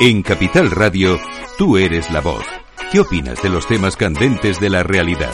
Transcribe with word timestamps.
En 0.00 0.22
Capital 0.22 0.70
Radio, 0.70 1.18
tú 1.56 1.76
eres 1.76 2.08
la 2.12 2.20
voz. 2.20 2.44
¿Qué 2.92 3.00
opinas 3.00 3.42
de 3.42 3.48
los 3.48 3.66
temas 3.66 3.96
candentes 3.96 4.60
de 4.60 4.70
la 4.70 4.84
realidad? 4.84 5.32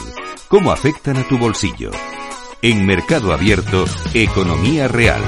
¿Cómo 0.48 0.72
afectan 0.72 1.18
a 1.18 1.28
tu 1.28 1.36
bolsillo? 1.36 1.90
En 2.62 2.86
Mercado 2.86 3.34
Abierto, 3.34 3.84
Economía 4.14 4.88
Real. 4.88 5.20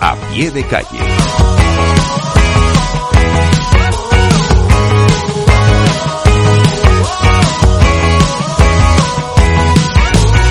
A 0.00 0.16
pie 0.30 0.50
de 0.50 0.64
calle. 0.64 0.98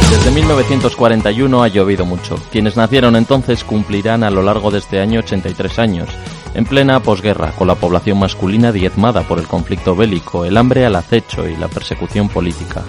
Desde 0.10 0.32
1941 0.32 1.64
ha 1.64 1.68
llovido 1.68 2.04
mucho. 2.06 2.36
Quienes 2.52 2.78
nacieron 2.78 3.16
entonces 3.16 3.64
cumplirán 3.64 4.24
a 4.24 4.32
lo 4.32 4.42
largo 4.42 4.72
de 4.72 4.80
este 4.80 5.00
año 5.00 5.20
83 5.20 5.78
años, 5.78 6.10
en 6.56 6.66
plena 6.66 7.02
posguerra, 7.02 7.52
con 7.52 7.68
la 7.68 7.76
población 7.76 8.20
masculina 8.20 8.72
diezmada 8.72 9.22
por 9.24 9.40
el 9.40 9.48
conflicto 9.48 9.96
bélico, 9.96 10.46
el 10.46 10.58
hambre 10.58 10.86
al 10.86 10.96
acecho 10.96 11.48
y 11.48 11.56
la 11.56 11.68
persecución 11.68 12.30
política. 12.30 12.84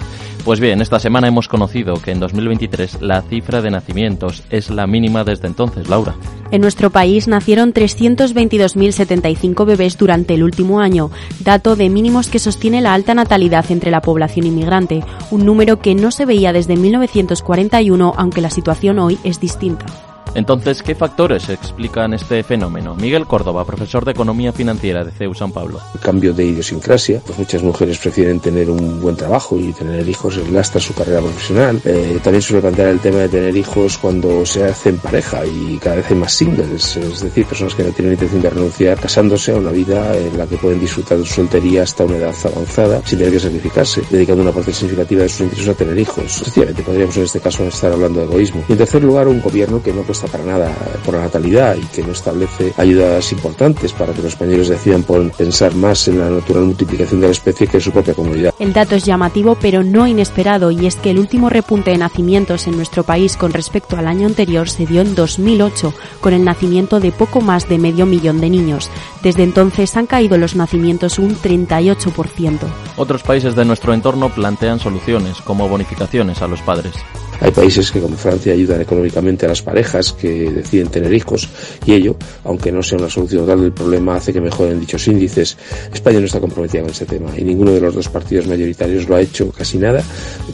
Pues 0.45 0.59
bien, 0.59 0.79
esta 0.79 0.99
semana 0.99 1.27
hemos 1.27 1.47
conocido 1.47 1.95
que 1.95 2.11
en 2.11 2.19
2023 2.19 3.01
la 3.01 3.23
cifra 3.23 3.63
de 3.63 3.71
nacimientos 3.71 4.43
es 4.51 4.69
la 4.69 4.85
mínima 4.85 5.23
desde 5.23 5.47
entonces, 5.47 5.89
Laura. 5.89 6.13
En 6.51 6.61
nuestro 6.61 6.91
país 6.91 7.27
nacieron 7.27 7.73
322.075 7.73 9.65
bebés 9.65 9.97
durante 9.97 10.35
el 10.35 10.43
último 10.43 10.81
año, 10.81 11.09
dato 11.39 11.75
de 11.75 11.89
mínimos 11.89 12.29
que 12.29 12.37
sostiene 12.37 12.81
la 12.81 12.93
alta 12.93 13.15
natalidad 13.15 13.65
entre 13.71 13.89
la 13.89 14.01
población 14.01 14.45
inmigrante, 14.45 15.03
un 15.31 15.45
número 15.45 15.79
que 15.79 15.95
no 15.95 16.11
se 16.11 16.25
veía 16.25 16.53
desde 16.53 16.75
1941, 16.75 18.13
aunque 18.15 18.41
la 18.41 18.51
situación 18.51 18.99
hoy 18.99 19.17
es 19.23 19.39
distinta. 19.39 20.14
Entonces, 20.35 20.83
¿qué 20.83 20.95
factores 20.95 21.47
explican 21.47 22.13
este 22.13 22.43
fenómeno? 22.43 22.93
Miguel 22.95 23.25
Córdoba, 23.25 23.63
profesor 23.63 24.03
de 24.03 24.11
Economía 24.11 24.51
Financiera 24.51 25.05
de 25.05 25.11
CEU 25.11 25.33
San 25.33 25.53
Pablo. 25.53 25.79
Cambio 26.01 26.33
de 26.33 26.45
idiosincrasia, 26.45 27.21
pues 27.25 27.39
muchas 27.39 27.63
mujeres 27.63 27.97
prefieren 27.99 28.41
tener 28.41 28.69
un 28.69 28.99
buen 29.01 29.15
trabajo 29.15 29.57
y 29.57 29.71
tener 29.71 30.07
hijos 30.07 30.37
lastra 30.49 30.81
su 30.81 30.93
carrera 30.93 31.21
profesional. 31.21 31.81
Eh, 31.85 32.19
también 32.21 32.41
suele 32.41 32.61
plantear 32.61 32.89
el 32.89 32.99
tema 32.99 33.19
de 33.19 33.29
tener 33.29 33.55
hijos 33.55 33.97
cuando 33.97 34.45
se 34.45 34.65
hacen 34.65 34.97
pareja 34.97 35.45
y 35.45 35.77
cada 35.77 35.95
vez 35.95 36.11
hay 36.11 36.17
más 36.17 36.33
singles, 36.33 36.97
es 36.97 37.21
decir, 37.21 37.45
personas 37.45 37.73
que 37.73 37.83
no 37.83 37.91
tienen 37.91 38.13
intención 38.13 38.41
de 38.41 38.49
renunciar 38.49 38.99
casándose 38.99 39.53
a 39.53 39.55
una 39.55 39.71
vida 39.71 40.17
en 40.17 40.37
la 40.37 40.45
que 40.47 40.57
pueden 40.57 40.81
disfrutar 40.81 41.17
de 41.17 41.25
su 41.25 41.35
soltería 41.35 41.83
hasta 41.83 42.03
una 42.03 42.17
edad 42.17 42.35
avanzada 42.43 43.01
sin 43.05 43.19
tener 43.19 43.33
que 43.33 43.39
sacrificarse, 43.39 44.01
dedicando 44.09 44.43
una 44.43 44.51
parte 44.51 44.73
significativa 44.73 45.23
de 45.23 45.29
sus 45.29 45.41
ingresos 45.41 45.69
a 45.69 45.73
tener 45.75 45.97
hijos. 45.97 46.41
Efectivamente, 46.41 46.83
podríamos 46.83 47.15
en 47.15 47.23
este 47.23 47.39
caso 47.39 47.63
estar 47.63 47.93
hablando 47.93 48.19
de 48.19 48.25
egoísmo. 48.25 48.65
Y 48.67 48.73
en 48.73 48.77
tercer 48.77 49.01
lugar, 49.01 49.29
un 49.29 49.41
gobierno 49.41 49.81
que 49.81 49.93
no 49.93 50.01
para 50.27 50.43
nada 50.43 50.71
por 51.05 51.15
la 51.15 51.21
natalidad 51.21 51.75
y 51.75 51.85
que 51.85 52.03
no 52.03 52.11
establece 52.11 52.73
ayudas 52.77 53.31
importantes 53.31 53.93
para 53.93 54.13
que 54.13 54.21
los 54.21 54.33
españoles 54.33 54.69
decidan 54.69 55.03
pensar 55.03 55.75
más 55.75 56.07
en 56.07 56.19
la 56.19 56.29
natural 56.29 56.63
multiplicación 56.63 57.21
de 57.21 57.27
la 57.27 57.31
especie 57.31 57.67
que 57.67 57.77
en 57.77 57.81
su 57.81 57.91
propia 57.91 58.13
comunidad. 58.13 58.53
El 58.59 58.73
dato 58.73 58.95
es 58.95 59.03
llamativo 59.03 59.55
pero 59.59 59.83
no 59.83 60.07
inesperado 60.07 60.71
y 60.71 60.87
es 60.87 60.95
que 60.95 61.11
el 61.11 61.19
último 61.19 61.49
repunte 61.49 61.91
de 61.91 61.97
nacimientos 61.97 62.67
en 62.67 62.75
nuestro 62.75 63.03
país 63.03 63.37
con 63.37 63.53
respecto 63.53 63.97
al 63.97 64.07
año 64.07 64.27
anterior 64.27 64.69
se 64.69 64.85
dio 64.85 65.01
en 65.01 65.15
2008 65.15 65.93
con 66.21 66.33
el 66.33 66.43
nacimiento 66.43 66.99
de 66.99 67.11
poco 67.11 67.41
más 67.41 67.67
de 67.67 67.77
medio 67.77 68.05
millón 68.05 68.41
de 68.41 68.49
niños. 68.49 68.89
Desde 69.23 69.43
entonces 69.43 69.95
han 69.95 70.07
caído 70.07 70.37
los 70.37 70.55
nacimientos 70.55 71.19
un 71.19 71.35
38%. 71.35 72.59
Otros 72.97 73.23
países 73.23 73.55
de 73.55 73.65
nuestro 73.65 73.93
entorno 73.93 74.29
plantean 74.29 74.79
soluciones 74.79 75.41
como 75.41 75.67
bonificaciones 75.67 76.41
a 76.41 76.47
los 76.47 76.61
padres. 76.61 76.93
Hay 77.41 77.51
países 77.51 77.91
que 77.91 77.99
como 77.99 78.17
Francia 78.17 78.53
ayudan 78.53 78.81
económicamente 78.81 79.45
a 79.45 79.49
las 79.49 79.61
parejas 79.61 80.13
que 80.13 80.51
deciden 80.51 80.87
tener 80.87 81.13
hijos 81.13 81.47
y 81.85 81.93
ello, 81.93 82.15
aunque 82.43 82.71
no 82.71 82.81
sea 82.81 82.97
una 82.97 83.09
solución 83.09 83.41
total 83.41 83.61
del 83.61 83.73
problema, 83.73 84.15
hace 84.15 84.33
que 84.33 84.41
mejoren 84.41 84.79
dichos 84.79 85.07
índices. 85.07 85.57
España 85.93 86.19
no 86.19 86.25
está 86.25 86.39
comprometida 86.39 86.81
con 86.81 86.91
este 86.91 87.05
tema 87.05 87.31
y 87.37 87.43
ninguno 87.43 87.71
de 87.71 87.81
los 87.81 87.93
dos 87.93 88.09
partidos 88.09 88.47
mayoritarios 88.47 89.07
lo 89.07 89.15
ha 89.15 89.21
hecho 89.21 89.51
casi 89.51 89.77
nada 89.77 90.03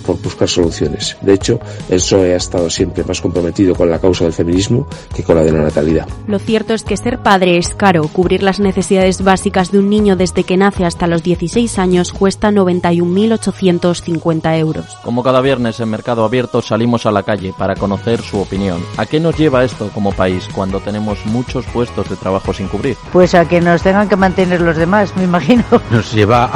por 0.06 0.22
buscar 0.22 0.50
soluciones. 0.50 1.18
De 1.22 1.34
hecho, 1.34 1.60
el 1.90 1.98
PSOE 1.98 2.34
ha 2.34 2.38
estado 2.38 2.70
siempre 2.70 3.04
más 3.04 3.22
comprometido 3.22 3.76
con 3.76 3.90
la 3.90 4.00
causa 4.00 4.24
del 4.24 4.34
feminismo 4.34 4.88
que 5.16 5.24
con 5.24 5.36
la 5.36 5.44
de 5.44 5.52
la 5.52 5.62
natalidad. 5.62 6.08
Lo 6.28 6.40
cierto 6.40 6.74
es 6.74 6.84
que 6.84 6.98
ser 6.98 7.20
padre 7.20 7.58
es 7.58 7.76
caro. 7.76 8.08
Cubrir 8.08 8.44
las 8.44 8.60
necesidades 8.60 9.24
básicas 9.24 9.72
de 9.72 9.80
un 9.80 9.90
niño 9.90 10.16
desde 10.16 10.44
que 10.44 10.58
nace 10.58 10.86
hasta 10.86 11.08
los 11.08 11.24
16 11.24 11.80
años 11.80 12.12
cuesta 12.12 12.52
91.850 12.52 14.58
euros. 14.58 14.86
Como 15.04 15.24
cada 15.24 15.42
viernes 15.42 15.80
en 15.80 15.90
Mercado 15.90 16.24
Abierto 16.24 16.62
salimos 16.72 17.06
a 17.06 17.12
la 17.12 17.22
calle 17.22 17.54
para 17.58 17.76
conocer 17.76 18.22
su 18.22 18.40
opinión. 18.40 18.82
¿A 18.96 19.06
qué 19.06 19.20
nos 19.20 19.38
lleva 19.38 19.66
esto 19.66 19.90
como 19.94 20.14
país 20.14 20.48
cuando 20.56 20.80
tenemos 20.80 21.26
muchos 21.26 21.66
puestos 21.66 22.10
de 22.10 22.16
trabajo 22.16 22.54
sin 22.54 22.70
cubrir? 22.70 22.96
Pues 23.12 23.36
a 23.36 23.46
que 23.46 23.60
nos 23.60 23.82
tengan 23.82 24.08
que 24.08 24.16
mantener 24.16 24.62
los 24.62 24.78
demás, 24.78 25.14
me 25.18 25.26
imagino. 25.26 25.66
Nos 25.92 26.14
lleva 26.14 26.50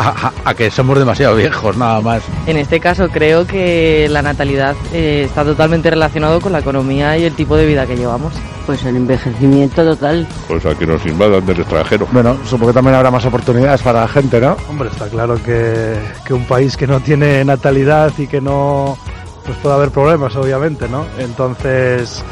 a, 0.46 0.54
que 0.54 0.72
somos 0.72 0.98
demasiado 0.98 1.36
viejos, 1.36 1.76
nada 1.76 2.00
más. 2.00 2.24
En 2.48 2.56
este 2.56 2.80
caso 2.80 3.10
creo 3.10 3.46
que 3.46 4.08
la 4.10 4.22
natalidad 4.22 4.74
eh, 4.94 5.24
está 5.26 5.44
totalmente 5.44 5.90
relacionado 5.90 6.40
con 6.40 6.54
la 6.54 6.60
economía 6.60 7.18
y 7.18 7.26
el 7.26 7.36
tipo 7.36 7.58
de 7.58 7.66
vida 7.66 7.86
que 7.86 7.98
llevamos. 7.98 8.34
Pues 8.66 8.84
el 8.86 8.96
envejecimiento 8.96 9.84
total. 9.84 10.26
Pues 10.48 10.66
a 10.66 10.74
que 10.76 10.88
nos 10.88 11.06
invadan 11.06 11.46
del 11.46 11.60
extranjero. 11.60 12.08
Bueno, 12.14 12.38
supongo 12.46 12.68
que 12.68 12.74
también 12.74 12.96
habrá 12.96 13.12
más 13.12 13.26
oportunidades 13.26 13.82
para 13.82 14.02
la 14.02 14.08
gente, 14.08 14.40
¿no? 14.40 14.56
Hombre, 14.70 14.90
está 14.90 15.08
claro 15.08 15.36
que, 15.44 16.00
que 16.26 16.34
un 16.34 16.46
país 16.46 16.78
que 16.78 16.88
no 16.88 17.02
tiene 17.02 17.44
natalidad 17.44 18.14
y 18.18 18.28
que 18.28 18.40
no 18.40 18.98
pues 19.46 19.58
puede 19.58 19.76
haber 19.76 19.92
problemas, 19.92 20.36
obviamente, 20.36 20.88
¿no? 20.90 21.06
Entonces, 21.20 22.24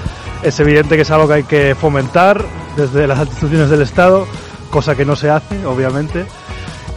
es 0.42 0.60
evidente 0.60 0.96
que 0.96 1.04
es 1.04 1.12
algo 1.12 1.28
que 1.28 1.34
hay 1.34 1.44
que 1.44 1.76
fomentar 1.76 2.44
desde 2.76 3.08
las 3.08 3.20
instituciones 3.20 3.70
del 3.70 3.82
Estado, 3.82 4.26
cosa 4.70 4.96
que 4.96 5.06
no 5.06 5.16
se 5.16 5.30
hace, 5.30 5.66
obviamente. 5.66 6.26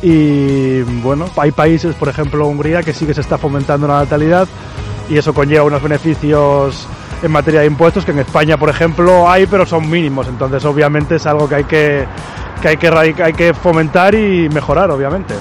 Y 0.02 0.82
bueno, 0.82 1.26
hay 1.36 1.52
países, 1.52 1.94
por 1.94 2.08
ejemplo 2.08 2.46
Hungría, 2.46 2.82
que 2.82 2.92
sí 2.92 3.06
que 3.06 3.14
se 3.14 3.20
está 3.20 3.38
fomentando 3.38 3.88
la 3.88 4.00
natalidad 4.00 4.46
y 5.08 5.16
eso 5.16 5.32
conlleva 5.32 5.64
unos 5.64 5.82
beneficios 5.82 6.86
en 7.22 7.30
materia 7.32 7.60
de 7.60 7.66
impuestos 7.66 8.04
que 8.04 8.10
en 8.10 8.18
España, 8.18 8.56
por 8.56 8.68
ejemplo, 8.68 9.28
hay, 9.28 9.46
pero 9.46 9.64
son 9.64 9.88
mínimos. 9.88 10.28
Entonces, 10.28 10.64
obviamente, 10.64 11.16
es 11.16 11.26
algo 11.26 11.48
que 11.48 11.54
hay 11.54 11.64
que, 11.64 12.06
que, 12.60 12.68
hay 12.68 12.76
que, 12.76 13.22
hay 13.22 13.32
que 13.32 13.54
fomentar 13.54 14.14
y 14.14 14.48
mejorar, 14.48 14.90
obviamente. 14.90 15.34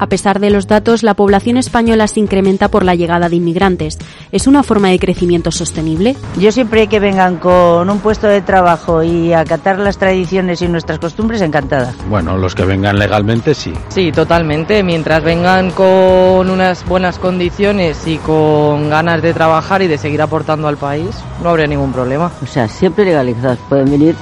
A 0.00 0.06
pesar 0.06 0.40
de 0.40 0.48
los 0.48 0.66
datos, 0.66 1.02
la 1.02 1.12
población 1.12 1.58
española 1.58 2.08
se 2.08 2.20
incrementa 2.20 2.68
por 2.68 2.86
la 2.86 2.94
llegada 2.94 3.28
de 3.28 3.36
inmigrantes. 3.36 3.98
¿Es 4.32 4.46
una 4.46 4.62
forma 4.62 4.88
de 4.88 4.98
crecimiento 4.98 5.50
sostenible? 5.50 6.16
Yo 6.38 6.50
siempre 6.52 6.86
que 6.86 7.00
vengan 7.00 7.36
con 7.36 7.90
un 7.90 7.98
puesto 7.98 8.26
de 8.26 8.40
trabajo 8.40 9.02
y 9.02 9.34
acatar 9.34 9.78
las 9.78 9.98
tradiciones 9.98 10.62
y 10.62 10.68
nuestras 10.68 10.98
costumbres, 11.00 11.42
encantada. 11.42 11.92
Bueno, 12.08 12.38
los 12.38 12.54
que 12.54 12.64
vengan 12.64 12.98
legalmente 12.98 13.54
sí. 13.54 13.74
Sí, 13.88 14.10
totalmente. 14.10 14.82
Mientras 14.82 15.22
vengan 15.22 15.70
con 15.70 16.48
unas 16.48 16.82
buenas 16.86 17.18
condiciones 17.18 18.06
y 18.06 18.16
con 18.16 18.88
ganas 18.88 19.20
de 19.20 19.34
trabajar 19.34 19.82
y 19.82 19.86
de 19.86 19.98
seguir 19.98 20.22
aportando 20.22 20.66
al 20.66 20.78
país, 20.78 21.10
no 21.42 21.50
habría 21.50 21.66
ningún 21.66 21.92
problema. 21.92 22.32
O 22.42 22.46
sea, 22.46 22.68
siempre 22.68 23.04
legalizados. 23.04 23.58
Pueden 23.68 23.90
venir, 23.90 24.16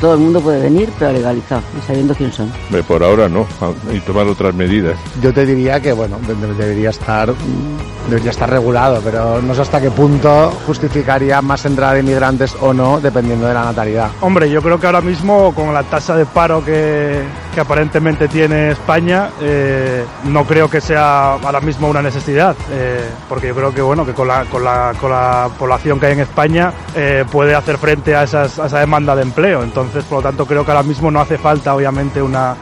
todo 0.00 0.14
el 0.14 0.20
mundo 0.20 0.40
puede 0.40 0.62
venir, 0.62 0.90
pero 0.96 1.10
legalizado 1.10 1.62
y 1.76 1.84
sabiendo 1.84 2.14
quién 2.14 2.32
son. 2.32 2.52
Por 2.86 3.02
ahora 3.02 3.28
no, 3.28 3.48
y 3.92 3.98
tomar 3.98 4.28
otras 4.28 4.54
medidas 4.54 4.96
yo 5.24 5.32
te 5.32 5.46
diría 5.46 5.80
que 5.80 5.94
bueno 5.94 6.18
debería 6.58 6.90
estar 6.90 7.32
debería 8.10 8.30
estar 8.30 8.50
regulado 8.50 9.00
pero 9.02 9.40
no 9.40 9.54
sé 9.54 9.62
hasta 9.62 9.80
qué 9.80 9.90
punto 9.90 10.52
justificaría 10.66 11.40
más 11.40 11.64
entrada 11.64 11.94
de 11.94 12.00
inmigrantes 12.00 12.54
o 12.60 12.74
no 12.74 13.00
dependiendo 13.00 13.46
de 13.46 13.54
la 13.54 13.64
natalidad. 13.64 14.10
Hombre 14.20 14.50
yo 14.50 14.60
creo 14.60 14.78
que 14.78 14.84
ahora 14.84 15.00
mismo 15.00 15.54
con 15.54 15.72
la 15.72 15.82
tasa 15.82 16.14
de 16.14 16.26
paro 16.26 16.62
que, 16.62 17.22
que 17.54 17.58
aparentemente 17.58 18.28
tiene 18.28 18.72
España 18.72 19.30
eh, 19.40 20.04
no 20.24 20.44
creo 20.44 20.68
que 20.68 20.82
sea 20.82 21.36
ahora 21.36 21.62
mismo 21.62 21.88
una 21.88 22.02
necesidad 22.02 22.54
eh, 22.70 23.08
porque 23.26 23.48
yo 23.48 23.54
creo 23.54 23.72
que 23.72 23.80
bueno 23.80 24.04
que 24.04 24.12
con 24.12 24.28
la, 24.28 24.44
con 24.44 24.62
la, 24.62 24.92
con 25.00 25.10
la 25.10 25.48
población 25.58 25.98
que 25.98 26.04
hay 26.04 26.12
en 26.12 26.20
España 26.20 26.70
eh, 26.94 27.24
puede 27.32 27.54
hacer 27.54 27.78
frente 27.78 28.14
a, 28.14 28.24
esas, 28.24 28.58
a 28.58 28.66
esa 28.66 28.78
demanda 28.78 29.16
de 29.16 29.22
empleo. 29.22 29.62
Entonces 29.62 30.04
por 30.04 30.18
lo 30.18 30.22
tanto 30.22 30.44
creo 30.44 30.66
que 30.66 30.70
ahora 30.70 30.82
mismo 30.82 31.10
no 31.10 31.18
hace 31.18 31.38
falta 31.38 31.74
obviamente 31.74 32.20
una 32.20 32.54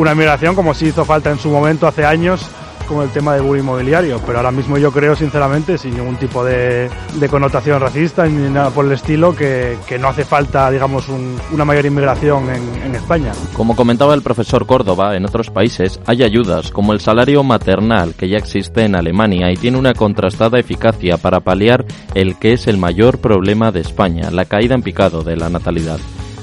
una 0.00 0.14
migración 0.14 0.54
como 0.54 0.72
si 0.72 0.86
hizo 0.86 1.04
falta 1.04 1.30
en 1.30 1.38
su 1.38 1.50
momento 1.50 1.86
hace 1.86 2.06
años 2.06 2.48
con 2.88 3.02
el 3.02 3.10
tema 3.10 3.34
del 3.34 3.42
boom 3.42 3.58
inmobiliario, 3.58 4.20
pero 4.26 4.38
ahora 4.38 4.50
mismo 4.50 4.76
yo 4.76 4.90
creo 4.90 5.14
sinceramente, 5.14 5.78
sin 5.78 5.94
ningún 5.94 6.16
tipo 6.16 6.42
de, 6.42 6.90
connotación 7.30 7.80
racista 7.80 8.26
ni 8.26 8.50
nada 8.50 8.70
por 8.70 8.84
el 8.86 8.92
estilo, 8.92 9.36
que, 9.36 9.76
no 10.00 10.08
hace 10.08 10.24
falta, 10.24 10.68
digamos, 10.70 11.06
una 11.52 11.64
mayor 11.64 11.86
inmigración 11.86 12.48
en, 12.50 12.82
en, 12.82 12.94
España. 12.96 13.32
Como 13.52 13.76
comentaba 13.76 14.14
el 14.14 14.22
profesor 14.22 14.66
Córdoba, 14.66 15.14
en 15.14 15.24
otros 15.24 15.50
países 15.50 16.00
hay 16.06 16.24
ayudas 16.24 16.72
como 16.72 16.92
el 16.92 17.00
salario 17.00 17.44
maternal 17.44 18.14
que 18.14 18.28
ya 18.28 18.38
existe 18.38 18.84
en 18.84 18.96
Alemania 18.96 19.52
y 19.52 19.56
tiene 19.56 19.78
una 19.78 19.94
contrastada 19.94 20.58
eficacia 20.58 21.16
para 21.16 21.40
paliar 21.40 21.84
el 22.14 22.38
que 22.40 22.54
es 22.54 22.66
el 22.66 22.78
mayor 22.78 23.18
problema 23.18 23.70
de 23.70 23.80
España, 23.80 24.32
la 24.32 24.46
caída 24.46 24.74
en 24.74 24.82
picado 24.82 25.22
de 25.22 25.36
la 25.36 25.48
natalidad. 25.48 26.00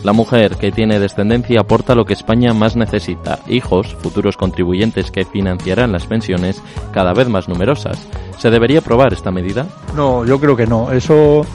La 0.07 0.13
mujer 0.13 0.55
que 0.55 0.71
tiene 0.71 1.01
descendencia 1.01 1.59
aporta 1.59 1.93
lo 1.93 2.05
que 2.05 2.13
España 2.13 2.53
más 2.53 2.77
necesita, 2.77 3.39
hijos, 3.45 3.93
futuros 3.99 4.37
contribuyentes 4.37 5.11
que 5.11 5.25
financiarán 5.25 5.91
las 5.91 6.05
pensiones 6.05 6.63
cada 6.93 7.11
vez 7.11 7.27
más 7.27 7.49
numerosas. 7.49 8.07
¿Se 8.37 8.49
debería 8.49 8.79
aprobar 8.79 9.11
esta 9.11 9.31
medida? 9.31 9.67
No, 9.97 10.23
yo 10.23 10.39
creo 10.39 10.55
que 10.55 10.65
no. 10.65 10.93
Eso 10.93 11.45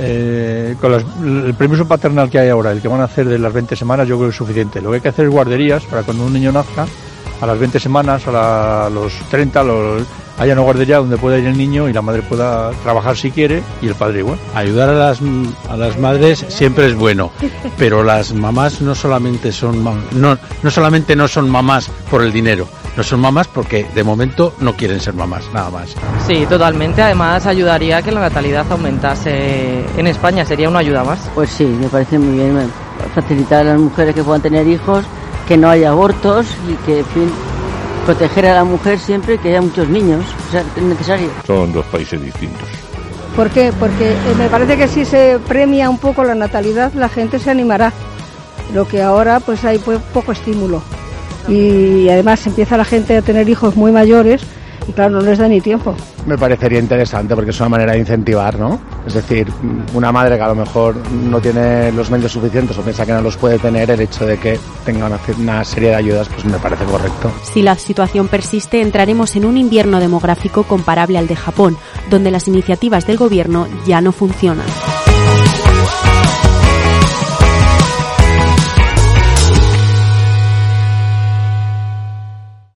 eh, 0.00 0.74
con 0.80 0.92
el 0.92 1.54
permiso 1.54 1.86
paternal 1.86 2.28
que 2.28 2.40
hay 2.40 2.48
ahora, 2.48 2.72
el 2.72 2.82
que 2.82 2.88
van 2.88 3.00
a 3.00 3.04
hacer 3.04 3.28
de 3.28 3.38
las 3.38 3.52
20 3.52 3.76
semanas, 3.76 4.08
yo 4.08 4.16
creo 4.16 4.26
que 4.26 4.32
es 4.32 4.36
suficiente. 4.36 4.80
Lo 4.80 4.90
que 4.90 4.96
hay 4.96 5.02
que 5.02 5.10
hacer 5.10 5.26
es 5.26 5.30
guarderías 5.30 5.84
para 5.84 6.02
cuando 6.02 6.26
un 6.26 6.32
niño 6.32 6.50
nazca, 6.50 6.88
a 7.40 7.46
las 7.46 7.60
20 7.60 7.78
semanas, 7.78 8.26
a, 8.26 8.90
los 8.92 9.14
30, 9.30 9.62
los, 9.62 10.02
haya 10.40 10.54
una 10.54 10.62
guardería 10.62 10.96
donde 10.96 11.18
pueda 11.18 11.38
ir 11.38 11.46
el 11.46 11.56
niño 11.56 11.88
y 11.88 11.92
la 11.92 12.00
madre 12.00 12.22
pueda 12.22 12.70
trabajar 12.82 13.16
si 13.16 13.30
quiere 13.30 13.62
y 13.82 13.88
el 13.88 13.94
padre 13.94 14.20
igual. 14.20 14.38
Ayudar 14.54 14.88
a 14.88 14.94
las, 14.94 15.20
a 15.68 15.76
las 15.76 15.98
madres 15.98 16.44
siempre 16.48 16.86
es 16.86 16.94
bueno, 16.94 17.30
pero 17.78 18.02
las 18.02 18.32
mamás 18.32 18.80
no 18.80 18.94
solamente 18.94 19.52
son 19.52 19.84
no, 19.84 20.38
no 20.62 20.70
solamente 20.70 21.14
no 21.14 21.28
son 21.28 21.50
mamás 21.50 21.90
por 22.10 22.22
el 22.22 22.32
dinero, 22.32 22.66
no 22.96 23.02
son 23.02 23.20
mamás 23.20 23.48
porque 23.48 23.86
de 23.94 24.02
momento 24.02 24.54
no 24.60 24.74
quieren 24.74 24.98
ser 24.98 25.12
mamás, 25.12 25.44
nada 25.52 25.70
más. 25.70 25.94
Sí, 26.26 26.46
totalmente. 26.48 27.02
Además 27.02 27.46
ayudaría 27.46 27.98
a 27.98 28.02
que 28.02 28.10
la 28.10 28.20
natalidad 28.20 28.64
aumentase 28.70 29.84
en 29.96 30.06
España, 30.06 30.46
sería 30.46 30.70
una 30.70 30.78
ayuda 30.78 31.04
más. 31.04 31.20
Pues 31.34 31.50
sí, 31.50 31.64
me 31.64 31.88
parece 31.88 32.18
muy 32.18 32.34
bien 32.34 32.70
facilitar 33.14 33.60
a 33.60 33.72
las 33.72 33.80
mujeres 33.80 34.14
que 34.14 34.24
puedan 34.24 34.40
tener 34.40 34.66
hijos, 34.66 35.04
que 35.46 35.56
no 35.56 35.68
haya 35.68 35.90
abortos 35.90 36.46
y 36.66 36.74
que, 36.86 37.00
en 37.00 37.06
fin, 37.06 37.32
proteger 38.00 38.46
a 38.46 38.54
la 38.54 38.64
mujer 38.64 38.98
siempre 38.98 39.38
que 39.38 39.48
haya 39.48 39.62
muchos 39.62 39.88
niños, 39.88 40.24
o 40.48 40.52
sea, 40.52 40.64
es 40.76 40.82
necesario. 40.82 41.28
Son 41.46 41.72
dos 41.72 41.84
países 41.86 42.20
distintos. 42.22 42.68
¿Por 43.36 43.50
qué? 43.50 43.72
Porque 43.78 44.10
eh, 44.10 44.34
me 44.36 44.48
parece 44.48 44.76
que 44.76 44.88
si 44.88 45.04
se 45.04 45.38
premia 45.46 45.88
un 45.88 45.98
poco 45.98 46.24
la 46.24 46.34
natalidad, 46.34 46.92
la 46.94 47.08
gente 47.08 47.38
se 47.38 47.50
animará. 47.50 47.92
Lo 48.74 48.86
que 48.86 49.02
ahora 49.02 49.40
pues 49.40 49.64
hay 49.64 49.78
pues, 49.78 49.98
poco 50.12 50.32
estímulo 50.32 50.82
y 51.48 52.08
además 52.08 52.46
empieza 52.46 52.76
la 52.76 52.84
gente 52.84 53.16
a 53.16 53.22
tener 53.22 53.48
hijos 53.48 53.76
muy 53.76 53.90
mayores 53.90 54.42
y 54.86 54.92
claro, 54.92 55.10
no 55.12 55.20
les 55.20 55.38
da 55.38 55.48
ni 55.48 55.60
tiempo. 55.60 55.94
Me 56.26 56.36
parecería 56.36 56.78
interesante 56.78 57.34
porque 57.34 57.50
es 57.50 57.60
una 57.60 57.68
manera 57.68 57.92
de 57.92 57.98
incentivar, 57.98 58.58
¿no? 58.58 58.78
Es 59.06 59.14
decir, 59.14 59.48
una 59.94 60.12
madre 60.12 60.36
que 60.36 60.42
a 60.42 60.48
lo 60.48 60.54
mejor 60.54 60.96
no 61.10 61.40
tiene 61.40 61.92
los 61.92 62.10
medios 62.10 62.32
suficientes 62.32 62.76
o 62.78 62.82
piensa 62.82 63.06
que 63.06 63.12
no 63.12 63.22
los 63.22 63.36
puede 63.36 63.58
tener, 63.58 63.90
el 63.90 64.00
hecho 64.00 64.26
de 64.26 64.38
que 64.38 64.58
tenga 64.84 65.06
una, 65.06 65.18
una 65.38 65.64
serie 65.64 65.90
de 65.90 65.96
ayudas, 65.96 66.28
pues 66.28 66.44
me 66.44 66.58
parece 66.58 66.84
correcto. 66.84 67.30
Si 67.42 67.62
la 67.62 67.76
situación 67.76 68.28
persiste, 68.28 68.80
entraremos 68.80 69.36
en 69.36 69.44
un 69.44 69.56
invierno 69.56 70.00
demográfico 70.00 70.64
comparable 70.64 71.18
al 71.18 71.26
de 71.26 71.36
Japón, 71.36 71.76
donde 72.10 72.30
las 72.30 72.48
iniciativas 72.48 73.06
del 73.06 73.16
gobierno 73.16 73.66
ya 73.86 74.00
no 74.00 74.12
funcionan. 74.12 74.66